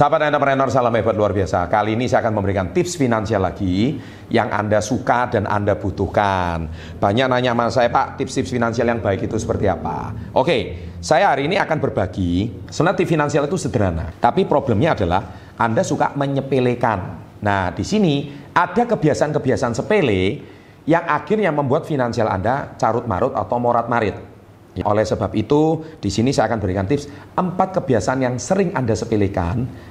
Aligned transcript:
Sahabat 0.00 0.32
entrepreneur, 0.32 0.64
salam 0.72 0.96
hebat 0.96 1.12
luar 1.12 1.36
biasa. 1.36 1.68
Kali 1.68 1.92
ini 1.92 2.08
saya 2.08 2.24
akan 2.24 2.40
memberikan 2.40 2.72
tips 2.72 2.96
finansial 2.96 3.44
lagi 3.44 4.00
yang 4.32 4.48
Anda 4.48 4.80
suka 4.80 5.28
dan 5.28 5.44
Anda 5.44 5.76
butuhkan. 5.76 6.72
Banyak 6.96 7.28
nanya 7.28 7.52
sama 7.52 7.68
saya, 7.68 7.92
Pak, 7.92 8.16
tips-tips 8.16 8.48
finansial 8.48 8.88
yang 8.88 9.04
baik 9.04 9.28
itu 9.28 9.36
seperti 9.36 9.68
apa? 9.68 10.16
Oke, 10.32 10.88
saya 11.04 11.36
hari 11.36 11.52
ini 11.52 11.60
akan 11.60 11.76
berbagi. 11.84 12.48
Sebenarnya 12.72 12.96
tips 12.96 13.12
finansial 13.12 13.44
itu 13.44 13.60
sederhana, 13.60 14.08
tapi 14.16 14.48
problemnya 14.48 14.96
adalah 14.96 15.52
Anda 15.60 15.84
suka 15.84 16.16
menyepelekan. 16.16 17.00
Nah, 17.44 17.68
di 17.76 17.84
sini 17.84 18.32
ada 18.56 18.88
kebiasaan-kebiasaan 18.88 19.76
sepele 19.76 20.40
yang 20.88 21.04
akhirnya 21.04 21.52
membuat 21.52 21.84
finansial 21.84 22.32
Anda 22.32 22.72
carut 22.80 23.04
marut 23.04 23.36
atau 23.36 23.60
morat 23.60 23.84
marit. 23.84 24.30
Oleh 24.80 25.02
sebab 25.02 25.34
itu, 25.34 25.82
di 25.98 26.08
sini 26.08 26.30
saya 26.30 26.46
akan 26.46 26.62
berikan 26.62 26.86
tips 26.86 27.10
empat 27.34 27.82
kebiasaan 27.82 28.22
yang 28.22 28.38
sering 28.38 28.70
Anda 28.70 28.94
sepelekan 28.94 29.89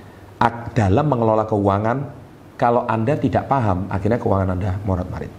dalam 0.80 1.11
mengelola 1.11 1.43
keuangan. 1.43 2.16
Kalau 2.55 2.88
Anda 2.88 3.20
tidak 3.20 3.52
paham, 3.52 3.91
akhirnya 3.91 4.16
keuangan 4.16 4.55
Anda 4.55 4.80
morat 4.88 5.12
marit. 5.12 5.31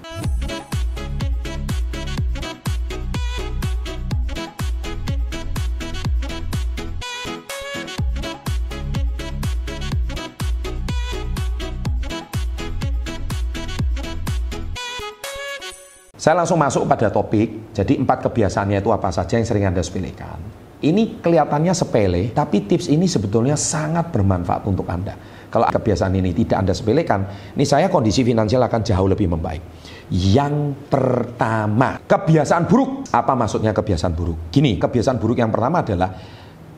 Saya 16.20 16.36
langsung 16.36 16.60
masuk 16.60 16.84
pada 16.84 17.08
topik. 17.08 17.72
Jadi 17.72 17.96
empat 17.96 18.28
kebiasaannya 18.28 18.84
itu 18.84 18.92
apa 18.92 19.08
saja 19.08 19.40
yang 19.40 19.48
sering 19.48 19.64
Anda 19.64 19.80
sepelekan. 19.80 20.60
Ini 20.80 21.20
kelihatannya 21.20 21.76
sepele, 21.76 22.32
tapi 22.32 22.64
tips 22.64 22.88
ini 22.88 23.04
sebetulnya 23.04 23.52
sangat 23.52 24.08
bermanfaat 24.16 24.64
untuk 24.64 24.88
Anda. 24.88 25.12
Kalau 25.50 25.66
kebiasaan 25.66 26.14
ini 26.14 26.30
tidak 26.30 26.62
Anda 26.62 26.72
sepelekan, 26.72 27.52
ini 27.58 27.66
saya 27.66 27.90
kondisi 27.90 28.22
finansial 28.22 28.62
akan 28.62 28.80
jauh 28.86 29.10
lebih 29.10 29.26
membaik. 29.26 29.62
Yang 30.10 30.78
pertama, 30.86 31.98
kebiasaan 32.06 32.70
buruk. 32.70 33.10
Apa 33.10 33.34
maksudnya 33.34 33.74
kebiasaan 33.74 34.14
buruk? 34.14 34.54
Gini, 34.54 34.78
kebiasaan 34.78 35.18
buruk 35.18 35.42
yang 35.42 35.50
pertama 35.50 35.82
adalah 35.82 36.14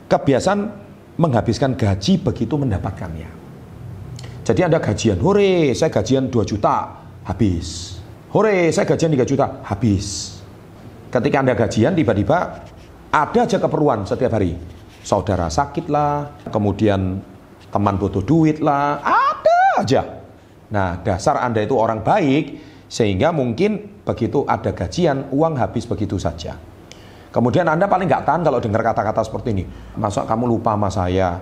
kebiasaan 0.09 0.61
menghabiskan 1.21 1.77
gaji 1.77 2.25
begitu 2.25 2.57
mendapatkannya. 2.57 3.29
Jadi 4.43 4.61
Anda 4.65 4.81
gajian, 4.81 5.21
hore, 5.21 5.77
saya 5.77 5.93
gajian 5.93 6.33
2 6.33 6.43
juta, 6.43 7.05
habis 7.29 8.03
Hore, 8.33 8.73
saya 8.73 8.89
gajian 8.89 9.13
3 9.13 9.29
juta, 9.29 9.61
habis. 9.61 10.41
Ketika 11.13 11.45
Anda 11.45 11.53
gajian, 11.53 11.93
tiba-tiba 11.93 12.65
ada 13.13 13.41
aja 13.45 13.61
keperluan 13.61 14.09
setiap 14.09 14.33
hari. 14.41 14.57
Saudara 15.05 15.53
sakit 15.53 15.93
lah, 15.93 16.41
kemudian 16.49 17.21
teman 17.73 17.97
butuh 17.97 18.21
duit 18.21 18.61
lah, 18.61 19.01
ada 19.01 19.59
aja. 19.81 20.03
Nah, 20.69 21.01
dasar 21.01 21.41
Anda 21.41 21.65
itu 21.65 21.73
orang 21.73 22.05
baik, 22.05 22.61
sehingga 22.93 23.33
mungkin 23.33 24.05
begitu 24.05 24.45
ada 24.45 24.77
gajian, 24.77 25.33
uang 25.33 25.57
habis 25.57 25.89
begitu 25.89 26.21
saja. 26.21 26.61
Kemudian 27.33 27.65
Anda 27.65 27.89
paling 27.89 28.05
nggak 28.05 28.29
tahan 28.29 28.45
kalau 28.45 28.61
dengar 28.61 28.85
kata-kata 28.85 29.25
seperti 29.25 29.57
ini. 29.57 29.65
Masa 29.97 30.29
kamu 30.29 30.45
lupa 30.45 30.77
sama 30.77 30.93
saya? 30.93 31.41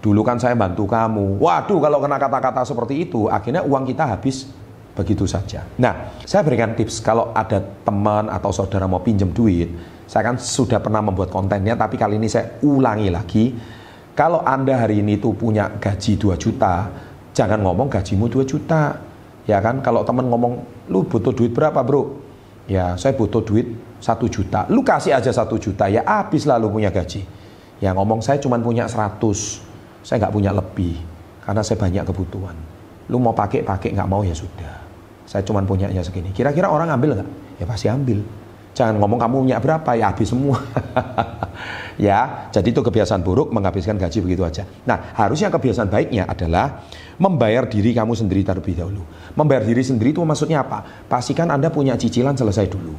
Dulu 0.00 0.24
kan 0.24 0.40
saya 0.40 0.56
bantu 0.56 0.88
kamu. 0.88 1.36
Waduh, 1.36 1.76
kalau 1.76 2.00
kena 2.00 2.16
kata-kata 2.16 2.64
seperti 2.64 3.04
itu, 3.04 3.28
akhirnya 3.28 3.60
uang 3.60 3.84
kita 3.84 4.08
habis 4.16 4.48
begitu 4.96 5.28
saja. 5.28 5.68
Nah, 5.76 6.16
saya 6.24 6.40
berikan 6.40 6.72
tips 6.72 7.04
kalau 7.04 7.36
ada 7.36 7.60
teman 7.84 8.32
atau 8.32 8.48
saudara 8.48 8.88
mau 8.88 9.04
pinjam 9.04 9.28
duit, 9.28 9.68
saya 10.08 10.32
kan 10.32 10.40
sudah 10.40 10.80
pernah 10.80 11.04
membuat 11.04 11.28
kontennya, 11.28 11.76
tapi 11.76 12.00
kali 12.00 12.16
ini 12.16 12.32
saya 12.32 12.56
ulangi 12.64 13.08
lagi. 13.12 13.44
Kalau 14.16 14.40
Anda 14.42 14.80
hari 14.80 15.04
ini 15.04 15.20
tuh 15.20 15.36
punya 15.36 15.68
gaji 15.76 16.16
2 16.16 16.40
juta, 16.40 16.88
jangan 17.36 17.60
ngomong 17.60 17.92
gajimu 17.92 18.32
2 18.32 18.48
juta. 18.48 18.96
Ya 19.44 19.60
kan, 19.60 19.84
kalau 19.84 20.02
teman 20.02 20.26
ngomong, 20.32 20.64
lu 20.88 21.04
butuh 21.04 21.36
duit 21.36 21.52
berapa 21.52 21.84
bro? 21.84 22.16
Ya, 22.66 22.96
saya 22.96 23.12
butuh 23.12 23.44
duit 23.44 23.76
1 24.00 24.26
juta. 24.32 24.64
Lu 24.72 24.80
kasih 24.80 25.12
aja 25.12 25.28
1 25.28 25.60
juta, 25.60 25.86
ya 25.92 26.00
habis 26.02 26.48
lah 26.48 26.56
lu 26.56 26.72
punya 26.72 26.88
gaji. 26.88 27.28
Ya 27.78 27.92
ngomong 27.92 28.24
saya 28.24 28.40
cuma 28.40 28.56
punya 28.56 28.88
100, 28.88 29.20
saya 30.00 30.16
nggak 30.24 30.32
punya 30.32 30.50
lebih, 30.50 30.96
karena 31.44 31.60
saya 31.60 31.76
banyak 31.76 32.08
kebutuhan. 32.08 32.56
Lu 33.12 33.20
mau 33.20 33.36
pakai, 33.36 33.60
pakai, 33.62 33.92
nggak 33.92 34.08
mau 34.08 34.24
ya 34.24 34.32
sudah 34.32 34.86
saya 35.26 35.42
cuma 35.42 35.60
punya 35.66 35.90
ya 35.90 36.00
segini. 36.00 36.30
Kira-kira 36.30 36.70
orang 36.70 36.88
ambil 36.94 37.18
nggak? 37.18 37.28
Ya 37.58 37.64
pasti 37.66 37.90
ambil. 37.90 38.22
Jangan 38.72 39.02
ngomong 39.02 39.18
kamu 39.18 39.34
punya 39.42 39.58
berapa, 39.58 39.90
ya 39.98 40.14
habis 40.14 40.30
semua. 40.30 40.62
ya, 41.96 42.48
jadi 42.52 42.68
itu 42.72 42.80
kebiasaan 42.80 43.20
buruk 43.20 43.52
menghabiskan 43.52 43.96
gaji 44.00 44.22
begitu 44.24 44.42
aja. 44.44 44.64
Nah, 44.84 45.12
harusnya 45.16 45.52
kebiasaan 45.52 45.88
baiknya 45.88 46.28
adalah 46.28 46.86
membayar 47.20 47.66
diri 47.68 47.92
kamu 47.96 48.12
sendiri 48.12 48.44
terlebih 48.44 48.76
dahulu. 48.76 49.02
Membayar 49.36 49.64
diri 49.64 49.82
sendiri 49.82 50.12
itu 50.12 50.20
maksudnya 50.24 50.64
apa? 50.64 51.08
Pastikan 51.10 51.48
Anda 51.52 51.68
punya 51.68 51.96
cicilan 51.96 52.36
selesai 52.36 52.68
dulu. 52.68 52.94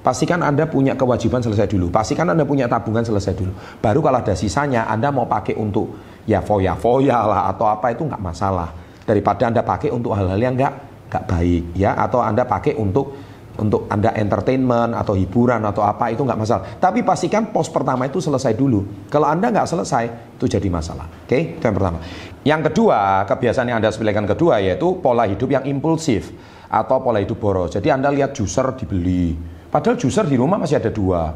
Pastikan 0.00 0.38
Anda 0.44 0.70
punya 0.70 0.94
kewajiban 0.94 1.42
selesai 1.42 1.66
dulu. 1.66 1.90
Pastikan 1.90 2.30
Anda 2.30 2.46
punya 2.46 2.70
tabungan 2.70 3.02
selesai 3.02 3.34
dulu. 3.34 3.52
Baru 3.82 3.98
kalau 4.00 4.22
ada 4.22 4.38
sisanya, 4.38 4.86
Anda 4.86 5.10
mau 5.10 5.26
pakai 5.26 5.58
untuk 5.58 5.98
ya 6.30 6.38
foya-foya 6.38 7.18
lah 7.26 7.50
atau 7.50 7.66
apa 7.66 7.90
itu 7.90 8.06
nggak 8.06 8.22
masalah. 8.22 8.70
Daripada 9.02 9.50
Anda 9.50 9.66
pakai 9.66 9.90
untuk 9.90 10.14
hal-hal 10.14 10.38
yang 10.38 10.54
nggak 10.54 10.86
gak 11.06 11.24
baik 11.30 11.64
ya 11.78 11.94
atau 11.94 12.18
anda 12.18 12.42
pakai 12.42 12.74
untuk 12.74 13.14
untuk 13.56 13.88
anda 13.88 14.12
entertainment 14.12 14.92
atau 14.92 15.16
hiburan 15.16 15.64
atau 15.64 15.80
apa 15.80 16.12
itu 16.12 16.20
nggak 16.22 16.38
masalah. 16.38 16.62
Tapi 16.76 17.00
pastikan 17.00 17.48
pos 17.50 17.72
pertama 17.72 18.04
itu 18.04 18.20
selesai 18.20 18.52
dulu. 18.52 19.08
Kalau 19.08 19.26
anda 19.28 19.48
nggak 19.48 19.68
selesai 19.68 20.36
itu 20.36 20.44
jadi 20.46 20.68
masalah. 20.68 21.08
Oke 21.08 21.28
okay? 21.28 21.42
itu 21.56 21.64
yang 21.64 21.76
pertama. 21.76 21.98
Yang 22.46 22.60
kedua 22.70 23.24
kebiasaan 23.24 23.66
yang 23.72 23.78
anda 23.80 23.90
sepelekan 23.90 24.28
kedua 24.28 24.60
yaitu 24.60 25.00
pola 25.00 25.24
hidup 25.24 25.48
yang 25.48 25.64
impulsif 25.64 26.30
atau 26.68 27.00
pola 27.00 27.18
hidup 27.18 27.40
boros. 27.40 27.72
Jadi 27.72 27.88
anda 27.88 28.12
lihat 28.12 28.36
juicer 28.36 28.76
dibeli. 28.76 29.34
Padahal 29.72 29.96
juicer 29.96 30.28
di 30.28 30.36
rumah 30.36 30.60
masih 30.60 30.78
ada 30.78 30.92
dua. 30.92 31.32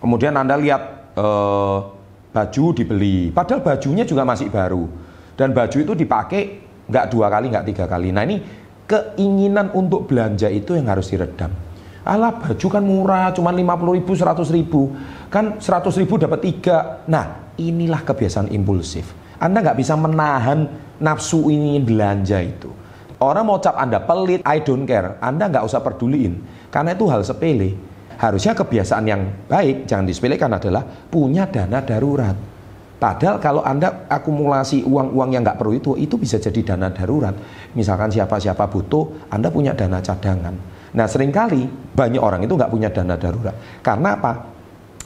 Kemudian 0.00 0.34
anda 0.34 0.56
lihat 0.56 1.14
uh, 1.18 1.78
baju 2.32 2.64
dibeli. 2.74 3.30
Padahal 3.30 3.60
bajunya 3.60 4.08
juga 4.08 4.24
masih 4.24 4.48
baru. 4.48 4.88
Dan 5.38 5.54
baju 5.54 5.78
itu 5.78 5.92
dipakai 5.94 6.42
nggak 6.88 7.06
dua 7.12 7.26
kali 7.28 7.46
nggak 7.52 7.66
tiga 7.68 7.84
kali. 7.84 8.08
Nah 8.10 8.24
ini 8.24 8.36
keinginan 8.88 9.70
untuk 9.76 10.08
belanja 10.08 10.48
itu 10.48 10.74
yang 10.74 10.88
harus 10.88 11.12
diredam. 11.12 11.52
Alah 12.08 12.32
baju 12.40 12.66
kan 12.72 12.80
murah, 12.80 13.28
cuma 13.36 13.52
50 13.52 14.00
ribu, 14.00 14.12
100 14.16 14.48
ribu. 14.48 14.96
Kan 15.28 15.60
100 15.60 15.92
ribu 16.00 16.16
dapat 16.16 16.40
tiga. 16.40 17.04
Nah 17.04 17.52
inilah 17.60 18.00
kebiasaan 18.00 18.48
impulsif. 18.48 19.12
Anda 19.36 19.60
nggak 19.60 19.76
bisa 19.76 19.92
menahan 19.94 20.66
nafsu 21.04 21.52
ingin 21.52 21.84
belanja 21.84 22.40
itu. 22.40 22.72
Orang 23.20 23.50
mau 23.50 23.60
cap 23.60 23.76
Anda 23.76 24.00
pelit, 24.00 24.40
I 24.46 24.64
don't 24.64 24.88
care. 24.88 25.20
Anda 25.20 25.52
nggak 25.52 25.68
usah 25.68 25.84
peduliin. 25.84 26.40
Karena 26.72 26.96
itu 26.96 27.04
hal 27.12 27.20
sepele. 27.26 27.76
Harusnya 28.18 28.56
kebiasaan 28.56 29.04
yang 29.06 29.22
baik, 29.46 29.86
jangan 29.86 30.08
disepelekan 30.08 30.50
adalah 30.50 30.82
punya 31.06 31.46
dana 31.46 31.78
darurat. 31.84 32.34
Padahal 32.98 33.38
kalau 33.38 33.62
Anda 33.62 34.10
akumulasi 34.10 34.82
uang-uang 34.82 35.30
yang 35.30 35.46
nggak 35.46 35.58
perlu 35.62 35.78
itu, 35.78 35.94
itu 35.94 36.18
bisa 36.18 36.42
jadi 36.42 36.74
dana 36.74 36.90
darurat. 36.90 37.30
Misalkan 37.78 38.10
siapa-siapa 38.10 38.66
butuh, 38.66 39.30
Anda 39.30 39.54
punya 39.54 39.70
dana 39.78 40.02
cadangan. 40.02 40.54
Nah 40.98 41.06
sering 41.06 41.30
kali 41.30 41.62
banyak 41.94 42.18
orang 42.18 42.42
itu 42.42 42.58
nggak 42.58 42.72
punya 42.74 42.90
dana 42.90 43.14
darurat. 43.14 43.54
Karena 43.86 44.18
apa? 44.18 44.32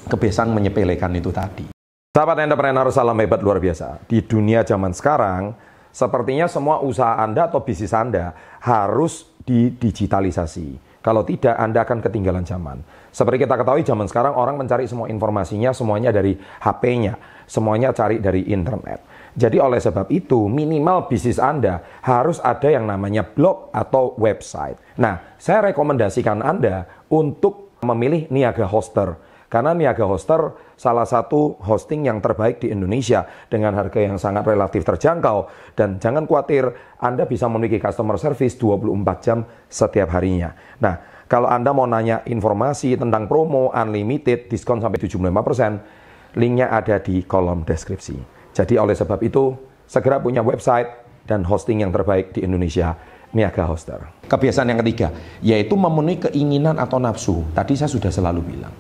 Kebiasaan 0.09 0.51
menyepelekan 0.57 1.13
itu 1.21 1.29
tadi. 1.29 1.69
Sahabat 2.17 2.41
entrepreneur, 2.45 2.89
salam 2.89 3.17
hebat 3.21 3.45
luar 3.45 3.61
biasa. 3.61 4.09
Di 4.09 4.25
dunia 4.25 4.65
zaman 4.65 4.97
sekarang, 4.97 5.53
sepertinya 5.93 6.49
semua 6.49 6.81
usaha 6.81 7.21
Anda 7.21 7.49
atau 7.49 7.61
bisnis 7.61 7.93
Anda 7.93 8.33
harus 8.61 9.29
didigitalisasi. 9.45 10.92
Kalau 11.03 11.27
tidak, 11.27 11.59
Anda 11.59 11.83
akan 11.83 11.99
ketinggalan 11.99 12.47
zaman. 12.47 12.79
Seperti 13.11 13.45
kita 13.45 13.59
ketahui 13.59 13.83
zaman 13.83 14.07
sekarang 14.07 14.39
orang 14.39 14.57
mencari 14.57 14.87
semua 14.87 15.11
informasinya 15.11 15.75
semuanya 15.75 16.15
dari 16.15 16.39
HP-nya, 16.39 17.19
semuanya 17.45 17.91
cari 17.91 18.23
dari 18.23 18.47
internet. 18.49 19.03
Jadi 19.35 19.59
oleh 19.59 19.83
sebab 19.83 20.09
itu 20.15 20.47
minimal 20.47 21.11
bisnis 21.11 21.43
Anda 21.43 21.83
harus 22.07 22.39
ada 22.39 22.69
yang 22.71 22.87
namanya 22.87 23.27
blog 23.27 23.75
atau 23.75 24.15
website. 24.17 24.79
Nah, 24.97 25.37
saya 25.41 25.75
rekomendasikan 25.75 26.39
Anda 26.39 26.87
untuk 27.11 27.77
memilih 27.83 28.31
Niaga 28.31 28.71
Hoster. 28.71 29.19
Karena 29.53 29.77
Niaga 29.77 30.09
Hoster 30.09 30.57
salah 30.81 31.05
satu 31.05 31.61
hosting 31.61 32.09
yang 32.09 32.25
terbaik 32.25 32.65
di 32.65 32.73
Indonesia 32.73 33.29
dengan 33.53 33.77
harga 33.77 34.01
yang 34.01 34.17
sangat 34.17 34.49
relatif 34.49 34.81
terjangkau. 34.81 35.53
Dan 35.77 36.01
jangan 36.01 36.25
khawatir, 36.25 36.73
Anda 36.97 37.29
bisa 37.29 37.53
memiliki 37.53 37.77
customer 37.77 38.17
service 38.17 38.57
24 38.57 39.21
jam 39.21 39.45
setiap 39.69 40.17
harinya. 40.17 40.57
Nah, 40.81 41.29
kalau 41.29 41.53
Anda 41.53 41.77
mau 41.77 41.85
nanya 41.85 42.25
informasi 42.25 42.97
tentang 42.97 43.29
promo 43.29 43.69
unlimited, 43.77 44.49
diskon 44.49 44.81
sampai 44.81 44.97
75%, 44.97 46.41
linknya 46.41 46.73
ada 46.73 46.97
di 47.05 47.21
kolom 47.29 47.69
deskripsi. 47.69 48.17
Jadi 48.57 48.81
oleh 48.81 48.97
sebab 48.97 49.21
itu, 49.21 49.53
segera 49.85 50.17
punya 50.17 50.41
website 50.41 50.89
dan 51.29 51.45
hosting 51.45 51.85
yang 51.85 51.93
terbaik 51.93 52.33
di 52.33 52.41
Indonesia, 52.41 52.97
Niaga 53.33 53.65
Hoster. 53.65 54.13
Kebiasaan 54.29 54.69
yang 54.73 54.81
ketiga, 54.85 55.09
yaitu 55.41 55.73
memenuhi 55.73 56.21
keinginan 56.29 56.77
atau 56.77 57.01
nafsu. 57.01 57.45
Tadi 57.57 57.81
saya 57.81 57.89
sudah 57.89 58.13
selalu 58.13 58.41
bilang, 58.45 58.73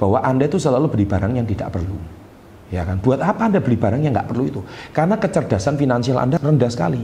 bahwa 0.00 0.24
Anda 0.24 0.48
itu 0.48 0.56
selalu 0.56 0.88
beli 0.88 1.04
barang 1.04 1.36
yang 1.36 1.44
tidak 1.44 1.76
perlu. 1.76 2.00
Ya 2.72 2.88
kan? 2.88 2.96
Buat 3.04 3.20
apa 3.20 3.52
Anda 3.52 3.60
beli 3.60 3.76
barang 3.76 4.00
yang 4.00 4.16
nggak 4.16 4.32
perlu 4.32 4.44
itu? 4.48 4.60
Karena 4.96 5.20
kecerdasan 5.20 5.76
finansial 5.76 6.16
Anda 6.16 6.40
rendah 6.40 6.72
sekali. 6.72 7.02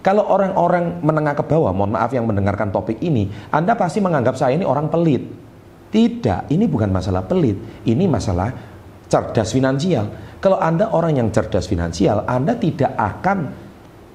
Kalau 0.00 0.24
orang-orang 0.24 1.04
menengah 1.04 1.36
ke 1.36 1.44
bawah, 1.44 1.76
mohon 1.76 1.92
maaf 1.92 2.08
yang 2.16 2.24
mendengarkan 2.24 2.72
topik 2.72 2.96
ini, 3.04 3.28
Anda 3.52 3.76
pasti 3.76 4.00
menganggap 4.00 4.32
saya 4.32 4.56
ini 4.56 4.64
orang 4.64 4.88
pelit. 4.88 5.20
Tidak, 5.92 6.48
ini 6.48 6.64
bukan 6.64 6.88
masalah 6.88 7.20
pelit, 7.28 7.84
ini 7.84 8.08
masalah 8.08 8.48
cerdas 9.10 9.52
finansial. 9.52 10.08
Kalau 10.40 10.56
Anda 10.56 10.88
orang 10.96 11.20
yang 11.20 11.28
cerdas 11.28 11.68
finansial, 11.68 12.24
Anda 12.24 12.56
tidak 12.56 12.96
akan 12.96 13.38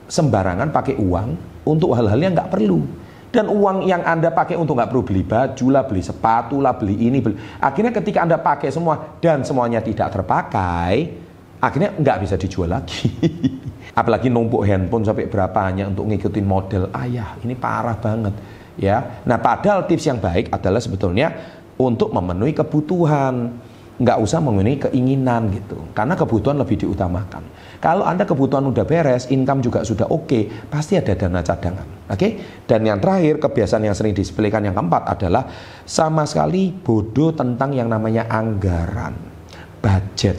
sembarangan 0.10 0.74
pakai 0.74 0.98
uang 0.98 1.62
untuk 1.70 1.94
hal-hal 1.94 2.18
yang 2.18 2.34
nggak 2.34 2.50
perlu. 2.50 3.05
Dan 3.36 3.52
uang 3.52 3.84
yang 3.84 4.00
Anda 4.00 4.32
pakai 4.32 4.56
untuk 4.56 4.80
nggak 4.80 4.96
perlu 4.96 5.04
beli 5.04 5.28
baju 5.28 5.66
lah, 5.68 5.84
beli 5.84 6.00
sepatu 6.00 6.64
lah, 6.64 6.72
beli 6.72 6.96
ini, 7.04 7.20
beli. 7.20 7.36
Akhirnya 7.60 7.92
ketika 7.92 8.24
Anda 8.24 8.40
pakai 8.40 8.72
semua 8.72 9.20
dan 9.20 9.44
semuanya 9.44 9.84
tidak 9.84 10.16
terpakai, 10.16 11.12
akhirnya 11.60 11.92
nggak 12.00 12.18
bisa 12.24 12.40
dijual 12.40 12.72
lagi. 12.72 13.12
Apalagi 14.00 14.32
numpuk 14.32 14.64
handphone 14.64 15.04
sampai 15.04 15.28
berapa 15.28 15.60
hanya 15.68 15.92
untuk 15.92 16.08
ngikutin 16.08 16.46
model 16.48 16.88
ayah, 16.96 17.36
ini 17.44 17.60
parah 17.60 18.00
banget 18.00 18.40
ya. 18.80 19.24
Nah 19.28 19.36
padahal 19.36 19.84
tips 19.84 20.08
yang 20.08 20.20
baik 20.24 20.48
adalah 20.56 20.80
sebetulnya 20.80 21.36
untuk 21.76 22.16
memenuhi 22.16 22.56
kebutuhan 22.56 23.52
nggak 23.96 24.18
usah 24.20 24.44
memenuhi 24.44 24.78
keinginan 24.88 25.48
gitu. 25.56 25.80
Karena 25.96 26.20
kebutuhan 26.20 26.60
lebih 26.60 26.76
diutamakan. 26.84 27.44
Kalau 27.80 28.04
anda 28.04 28.28
kebutuhan 28.28 28.68
udah 28.68 28.84
beres 28.84 29.32
income 29.32 29.64
juga 29.64 29.88
sudah 29.88 30.12
oke 30.12 30.28
okay, 30.28 30.44
pasti 30.68 31.00
ada 31.00 31.16
dana 31.16 31.40
cadangan. 31.40 31.88
Oke? 32.12 32.18
Okay? 32.18 32.32
dan 32.68 32.84
yang 32.84 33.00
terakhir 33.00 33.40
kebiasaan 33.40 33.88
yang 33.88 33.96
sering 33.96 34.12
disepelekan 34.12 34.68
yang 34.68 34.76
keempat 34.76 35.16
adalah 35.16 35.48
sama 35.88 36.28
sekali 36.28 36.76
bodoh 36.76 37.32
tentang 37.32 37.72
yang 37.72 37.88
namanya 37.88 38.28
anggaran. 38.28 39.16
Budget. 39.80 40.38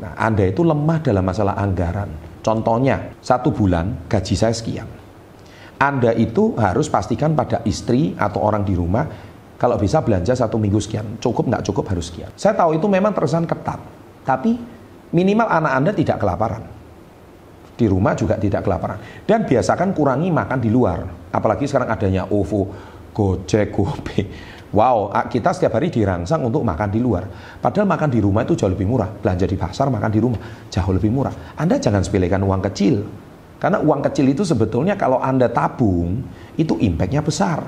Nah 0.00 0.14
anda 0.16 0.48
itu 0.48 0.64
lemah 0.64 0.98
dalam 1.04 1.24
masalah 1.26 1.58
anggaran. 1.60 2.08
Contohnya 2.40 3.12
satu 3.20 3.52
bulan 3.52 4.08
gaji 4.08 4.32
saya 4.32 4.54
sekian. 4.56 4.88
Anda 5.78 6.10
itu 6.10 6.58
harus 6.58 6.90
pastikan 6.90 7.38
pada 7.38 7.62
istri 7.62 8.10
atau 8.18 8.42
orang 8.42 8.66
di 8.66 8.74
rumah 8.74 9.27
kalau 9.58 9.74
bisa 9.74 9.98
belanja 9.98 10.38
satu 10.38 10.54
minggu 10.54 10.78
sekian, 10.78 11.18
cukup 11.18 11.50
nggak 11.50 11.66
cukup 11.66 11.90
harus 11.90 12.14
sekian. 12.14 12.30
Saya 12.38 12.54
tahu 12.54 12.78
itu 12.78 12.86
memang 12.86 13.10
terkesan 13.10 13.42
ketat, 13.42 13.82
tapi 14.22 14.54
minimal 15.10 15.50
anak 15.50 15.72
Anda 15.74 15.90
tidak 15.90 16.22
kelaparan. 16.22 16.62
Di 17.74 17.86
rumah 17.90 18.14
juga 18.14 18.38
tidak 18.38 18.62
kelaparan. 18.62 19.26
Dan 19.26 19.46
biasakan 19.46 19.94
kurangi 19.94 20.30
makan 20.30 20.58
di 20.58 20.70
luar. 20.70 21.30
Apalagi 21.34 21.66
sekarang 21.66 21.90
adanya 21.90 22.26
OVO, 22.26 22.70
Gojek, 23.14 23.70
GoPay. 23.70 24.22
Wow, 24.74 25.14
kita 25.30 25.54
setiap 25.54 25.78
hari 25.78 25.88
dirangsang 25.88 26.42
untuk 26.42 26.60
makan 26.60 26.90
di 26.90 27.00
luar. 27.00 27.24
Padahal 27.62 27.86
makan 27.86 28.10
di 28.12 28.20
rumah 28.20 28.42
itu 28.44 28.58
jauh 28.58 28.68
lebih 28.68 28.84
murah. 28.84 29.08
Belanja 29.10 29.46
di 29.46 29.56
pasar, 29.56 29.88
makan 29.88 30.10
di 30.10 30.20
rumah, 30.20 30.38
jauh 30.68 30.92
lebih 30.92 31.10
murah. 31.10 31.34
Anda 31.54 31.78
jangan 31.78 32.02
sepelekan 32.02 32.42
uang 32.42 32.62
kecil. 32.66 33.06
Karena 33.58 33.78
uang 33.82 34.06
kecil 34.06 34.26
itu 34.28 34.42
sebetulnya 34.42 34.94
kalau 34.94 35.22
Anda 35.22 35.48
tabung, 35.50 36.20
itu 36.58 36.76
impactnya 36.78 37.22
besar. 37.22 37.64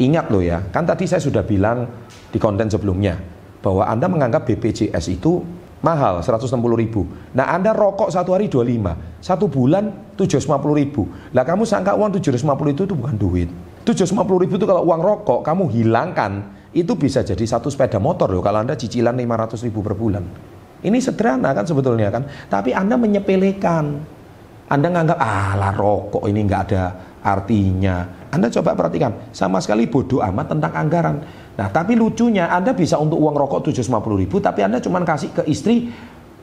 Ingat 0.00 0.32
loh 0.32 0.40
ya, 0.40 0.64
kan 0.72 0.88
tadi 0.88 1.04
saya 1.04 1.20
sudah 1.20 1.44
bilang 1.44 1.84
di 2.32 2.40
konten 2.40 2.72
sebelumnya 2.72 3.20
bahwa 3.60 3.84
Anda 3.84 4.08
menganggap 4.08 4.48
BPJS 4.48 5.12
itu 5.12 5.44
mahal 5.84 6.24
160 6.24 6.48
ribu. 6.80 7.04
Nah 7.36 7.52
Anda 7.52 7.76
rokok 7.76 8.08
satu 8.08 8.32
hari 8.32 8.48
25, 8.48 9.20
satu 9.20 9.52
bulan 9.52 10.16
750 10.16 10.80
ribu. 10.80 11.02
Lah 11.36 11.44
kamu 11.44 11.68
sangka 11.68 11.92
uang 11.92 12.16
750 12.16 12.72
itu, 12.72 12.82
itu 12.88 12.94
bukan 12.96 13.14
duit. 13.20 13.48
750 13.84 14.42
ribu 14.48 14.54
itu 14.56 14.64
kalau 14.64 14.82
uang 14.88 15.00
rokok 15.02 15.44
kamu 15.44 15.68
hilangkan, 15.68 16.32
itu 16.72 16.96
bisa 16.96 17.20
jadi 17.20 17.44
satu 17.44 17.68
sepeda 17.68 18.00
motor 18.00 18.32
loh 18.32 18.40
kalau 18.40 18.64
Anda 18.64 18.78
cicilan 18.78 19.12
500 19.12 19.66
ribu 19.68 19.84
per 19.84 19.92
bulan. 19.92 20.24
Ini 20.82 20.98
sederhana 20.98 21.52
kan 21.52 21.68
sebetulnya 21.68 22.08
kan, 22.08 22.26
tapi 22.48 22.72
Anda 22.72 22.96
menyepelekan. 22.96 23.84
Anda 24.72 24.88
nganggap, 24.88 25.18
ah 25.20 25.52
lah 25.60 25.76
rokok 25.76 26.24
ini 26.32 26.48
nggak 26.48 26.62
ada 26.72 26.84
artinya 27.22 28.21
anda 28.32 28.48
coba 28.48 28.72
perhatikan, 28.72 29.28
sama 29.28 29.60
sekali 29.60 29.84
bodoh 29.84 30.24
amat 30.24 30.56
tentang 30.56 30.72
anggaran. 30.72 31.20
Nah, 31.52 31.68
tapi 31.68 31.92
lucunya 31.92 32.48
Anda 32.48 32.72
bisa 32.72 32.96
untuk 32.96 33.20
uang 33.20 33.36
rokok 33.36 33.68
750 33.68 34.24
ribu, 34.24 34.40
tapi 34.40 34.64
Anda 34.64 34.80
cuma 34.80 35.04
kasih 35.04 35.36
ke 35.36 35.42
istri 35.44 35.92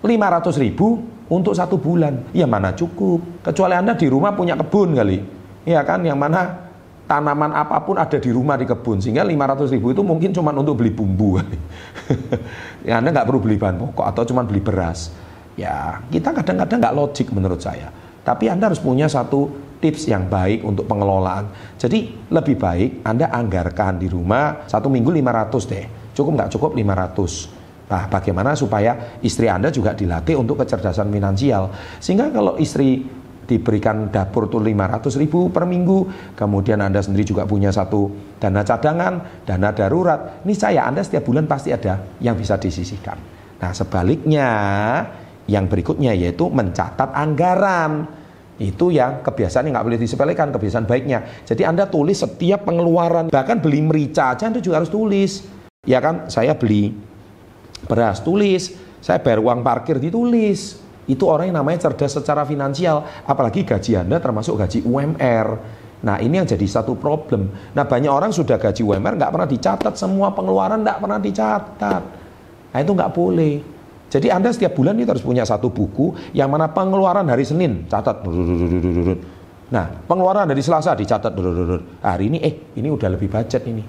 500 0.05 0.53
ribu 0.61 1.01
untuk 1.33 1.57
satu 1.57 1.81
bulan. 1.81 2.29
Ya 2.29 2.45
mana 2.45 2.77
cukup. 2.77 3.41
Kecuali 3.41 3.73
Anda 3.73 3.97
di 3.97 4.05
rumah 4.05 4.37
punya 4.37 4.53
kebun 4.53 4.93
kali. 4.93 5.17
Ya 5.65 5.81
kan, 5.81 6.05
yang 6.05 6.21
mana 6.21 6.69
tanaman 7.09 7.57
apa 7.57 7.81
pun 7.81 7.97
ada 7.97 8.21
di 8.21 8.29
rumah 8.29 8.53
di 8.53 8.69
kebun. 8.69 9.01
Sehingga 9.01 9.25
500 9.25 9.73
ribu 9.73 9.89
itu 9.89 10.05
mungkin 10.05 10.29
cuma 10.29 10.53
untuk 10.53 10.77
beli 10.77 10.93
bumbu. 10.93 11.41
ya 12.87 13.01
Anda 13.01 13.09
nggak 13.17 13.25
perlu 13.25 13.41
beli 13.41 13.57
bahan 13.57 13.81
pokok 13.81 14.05
atau 14.05 14.29
cuma 14.29 14.45
beli 14.45 14.61
beras. 14.61 15.09
Ya, 15.57 16.05
kita 16.13 16.37
kadang-kadang 16.37 16.85
nggak 16.85 16.93
logik 16.93 17.33
menurut 17.33 17.57
saya. 17.65 17.89
Tapi 18.21 18.45
Anda 18.45 18.69
harus 18.69 18.77
punya 18.77 19.09
satu 19.09 19.68
tips 19.79 20.11
yang 20.11 20.27
baik 20.27 20.61
untuk 20.67 20.85
pengelolaan. 20.85 21.75
Jadi 21.79 22.29
lebih 22.29 22.59
baik 22.59 23.03
Anda 23.07 23.31
anggarkan 23.31 23.99
di 23.99 24.11
rumah 24.11 24.67
satu 24.67 24.91
minggu 24.91 25.09
500 25.11 25.71
deh. 25.71 25.85
Cukup 26.13 26.31
nggak 26.35 26.51
cukup 26.53 26.71
500. 26.75 27.89
Nah, 27.89 28.05
bagaimana 28.05 28.53
supaya 28.53 29.17
istri 29.25 29.49
Anda 29.49 29.73
juga 29.73 29.97
dilatih 29.97 30.37
untuk 30.37 30.61
kecerdasan 30.61 31.09
finansial. 31.09 31.73
Sehingga 31.97 32.29
kalau 32.29 32.53
istri 32.61 33.01
diberikan 33.49 34.13
dapur 34.13 34.45
tuh 34.45 34.61
500 34.61 35.17
ribu 35.17 35.49
per 35.49 35.65
minggu, 35.65 36.05
kemudian 36.37 36.85
Anda 36.85 37.01
sendiri 37.01 37.25
juga 37.25 37.49
punya 37.49 37.73
satu 37.73 38.37
dana 38.37 38.61
cadangan, 38.61 39.41
dana 39.41 39.73
darurat, 39.73 40.45
ini 40.45 40.53
saya 40.53 40.85
Anda 40.85 41.01
setiap 41.01 41.25
bulan 41.25 41.49
pasti 41.49 41.73
ada 41.73 41.97
yang 42.21 42.37
bisa 42.37 42.61
disisihkan. 42.61 43.17
Nah 43.57 43.73
sebaliknya, 43.73 44.49
yang 45.49 45.65
berikutnya 45.65 46.13
yaitu 46.13 46.45
mencatat 46.45 47.09
anggaran. 47.09 48.18
Itu 48.59 48.91
yang 48.91 49.23
kebiasaan 49.23 49.65
yang 49.65 49.79
nggak 49.79 49.87
boleh 49.87 49.99
disepelekan, 49.99 50.51
kebiasaan 50.51 50.83
baiknya. 50.83 51.23
Jadi 51.47 51.63
Anda 51.63 51.87
tulis 51.87 52.19
setiap 52.19 52.67
pengeluaran, 52.67 53.31
bahkan 53.31 53.63
beli 53.63 53.79
merica 53.79 54.35
aja 54.35 54.51
Anda 54.51 54.59
juga 54.59 54.83
harus 54.83 54.91
tulis. 54.91 55.47
Ya 55.87 56.03
kan, 56.03 56.27
saya 56.27 56.53
beli 56.59 56.91
beras, 57.87 58.19
tulis. 58.19 58.75
Saya 58.99 59.23
bayar 59.23 59.39
uang 59.39 59.63
parkir, 59.63 59.95
ditulis. 59.95 60.75
Itu 61.07 61.25
orang 61.31 61.49
yang 61.49 61.63
namanya 61.63 61.87
cerdas 61.87 62.19
secara 62.19 62.43
finansial. 62.43 63.07
Apalagi 63.23 63.63
gaji 63.63 63.95
Anda 63.95 64.19
termasuk 64.19 64.59
gaji 64.59 64.83
UMR. 64.83 65.47
Nah 65.99 66.15
ini 66.19 66.39
yang 66.39 66.47
jadi 66.47 66.63
satu 66.63 66.95
problem. 66.95 67.51
Nah 67.75 67.83
banyak 67.83 68.11
orang 68.11 68.31
sudah 68.31 68.55
gaji 68.55 68.83
UMR 68.83 69.19
nggak 69.19 69.31
pernah 69.35 69.49
dicatat 69.49 69.93
semua 69.99 70.31
pengeluaran 70.31 70.83
nggak 70.83 70.99
pernah 70.99 71.19
dicatat. 71.19 72.03
Nah 72.71 72.79
itu 72.79 72.91
nggak 72.91 73.11
boleh. 73.11 73.78
Jadi 74.09 74.27
Anda 74.33 74.49
setiap 74.49 74.73
bulan 74.73 74.97
itu 74.97 75.09
harus 75.13 75.21
punya 75.21 75.45
satu 75.45 75.69
buku 75.69 76.33
yang 76.33 76.49
mana 76.49 76.73
pengeluaran 76.73 77.29
hari 77.29 77.45
Senin 77.45 77.85
catat. 77.85 78.25
Nah, 79.69 79.85
pengeluaran 80.09 80.49
dari 80.49 80.65
Selasa 80.65 80.97
dicatat. 80.97 81.29
Hari 82.01 82.25
ini 82.25 82.37
eh 82.41 82.73
ini 82.73 82.89
udah 82.89 83.09
lebih 83.13 83.29
budget 83.29 83.61
ini. 83.69 83.85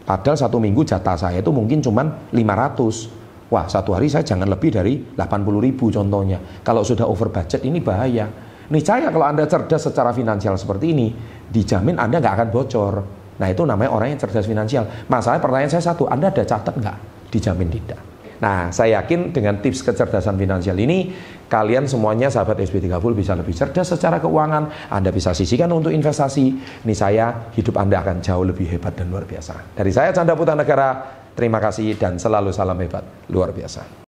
Padahal 0.00 0.40
satu 0.40 0.56
minggu 0.56 0.80
jatah 0.82 1.14
saya 1.14 1.44
itu 1.44 1.52
mungkin 1.52 1.84
cuma 1.84 2.02
500. 2.32 3.52
Wah, 3.52 3.66
satu 3.68 3.92
hari 3.92 4.08
saya 4.08 4.24
jangan 4.24 4.48
lebih 4.48 4.72
dari 4.72 4.96
80 5.12 5.60
ribu 5.60 5.92
contohnya. 5.92 6.40
Kalau 6.64 6.80
sudah 6.80 7.04
over 7.04 7.28
budget 7.28 7.60
ini 7.68 7.84
bahaya. 7.84 8.26
Niscaya 8.70 9.10
kalau 9.10 9.26
Anda 9.26 9.44
cerdas 9.50 9.90
secara 9.90 10.14
finansial 10.14 10.54
seperti 10.54 10.94
ini, 10.94 11.10
dijamin 11.50 11.98
Anda 11.98 12.22
nggak 12.22 12.34
akan 12.38 12.48
bocor. 12.54 12.94
Nah 13.42 13.48
itu 13.50 13.66
namanya 13.66 13.90
orang 13.90 14.14
yang 14.14 14.20
cerdas 14.22 14.46
finansial. 14.46 14.86
Masalah 15.10 15.42
pertanyaan 15.42 15.68
saya 15.68 15.84
satu, 15.90 16.06
Anda 16.06 16.30
ada 16.30 16.46
catat 16.46 16.78
nggak? 16.78 16.96
Dijamin 17.34 17.68
tidak. 17.68 18.09
Nah, 18.40 18.72
saya 18.72 19.00
yakin 19.00 19.36
dengan 19.36 19.60
tips 19.60 19.84
kecerdasan 19.84 20.40
finansial 20.40 20.76
ini, 20.80 21.12
kalian 21.46 21.84
semuanya 21.84 22.32
sahabat 22.32 22.56
SB30 22.64 23.12
bisa 23.12 23.32
lebih 23.36 23.52
cerdas 23.52 23.92
secara 23.92 24.16
keuangan, 24.16 24.88
Anda 24.88 25.12
bisa 25.12 25.36
sisihkan 25.36 25.68
untuk 25.70 25.92
investasi. 25.92 26.44
Ini 26.88 26.94
saya, 26.96 27.52
hidup 27.52 27.76
Anda 27.76 28.00
akan 28.00 28.24
jauh 28.24 28.44
lebih 28.48 28.66
hebat 28.72 28.96
dan 28.96 29.12
luar 29.12 29.28
biasa. 29.28 29.76
Dari 29.76 29.92
saya, 29.92 30.10
Canda 30.16 30.32
Putra 30.32 30.56
Negara, 30.56 31.20
terima 31.36 31.60
kasih 31.60 32.00
dan 32.00 32.16
selalu 32.16 32.48
salam 32.50 32.80
hebat, 32.80 33.04
luar 33.28 33.52
biasa. 33.52 34.09